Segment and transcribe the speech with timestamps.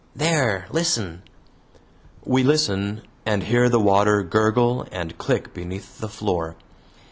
[0.15, 0.65] there!
[0.71, 1.21] listen!"
[2.25, 6.55] We listen, and hear the water gurgle and click beneath the floor.